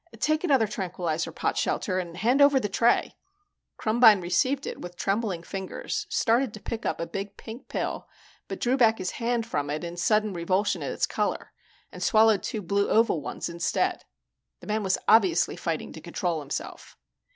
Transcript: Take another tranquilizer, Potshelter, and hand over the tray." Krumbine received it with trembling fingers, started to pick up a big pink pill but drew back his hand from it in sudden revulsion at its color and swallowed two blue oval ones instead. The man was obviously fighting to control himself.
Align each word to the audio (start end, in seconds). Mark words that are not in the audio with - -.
Take 0.19 0.43
another 0.43 0.65
tranquilizer, 0.65 1.31
Potshelter, 1.31 1.99
and 2.01 2.17
hand 2.17 2.41
over 2.41 2.59
the 2.59 2.67
tray." 2.67 3.15
Krumbine 3.77 4.19
received 4.19 4.65
it 4.65 4.81
with 4.81 4.95
trembling 4.95 5.43
fingers, 5.43 6.07
started 6.09 6.55
to 6.55 6.59
pick 6.59 6.87
up 6.87 6.99
a 6.99 7.05
big 7.05 7.37
pink 7.37 7.67
pill 7.69 8.09
but 8.47 8.59
drew 8.59 8.77
back 8.77 8.97
his 8.97 9.11
hand 9.11 9.45
from 9.45 9.69
it 9.69 9.83
in 9.83 9.95
sudden 9.97 10.33
revulsion 10.33 10.81
at 10.81 10.89
its 10.91 11.05
color 11.05 11.51
and 11.91 12.01
swallowed 12.01 12.41
two 12.41 12.63
blue 12.63 12.89
oval 12.89 13.21
ones 13.21 13.47
instead. 13.47 14.03
The 14.59 14.65
man 14.65 14.81
was 14.81 14.97
obviously 15.07 15.55
fighting 15.55 15.93
to 15.93 16.01
control 16.01 16.39
himself. 16.39 16.97